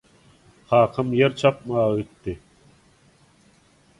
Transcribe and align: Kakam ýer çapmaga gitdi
Kakam 0.69 1.11
ýer 1.17 1.35
çapmaga 1.41 1.85
gitdi 1.99 2.35